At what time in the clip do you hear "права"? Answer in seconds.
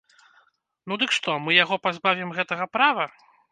2.79-3.09